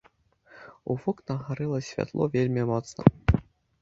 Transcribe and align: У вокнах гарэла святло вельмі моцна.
У 0.93 0.95
вокнах 1.03 1.39
гарэла 1.49 1.79
святло 1.91 2.31
вельмі 2.37 2.67
моцна. 2.71 3.01